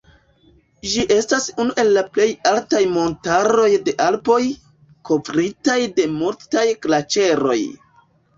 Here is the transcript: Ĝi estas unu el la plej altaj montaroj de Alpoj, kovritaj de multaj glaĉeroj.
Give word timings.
Ĝi 0.91 1.01
estas 1.15 1.43
unu 1.63 1.75
el 1.83 1.91
la 1.97 2.03
plej 2.15 2.25
altaj 2.51 2.81
montaroj 2.93 3.67
de 3.91 3.95
Alpoj, 4.07 4.39
kovritaj 5.11 5.77
de 6.01 6.09
multaj 6.17 6.67
glaĉeroj. 6.89 7.61